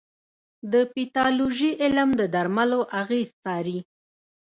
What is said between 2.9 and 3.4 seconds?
اغېز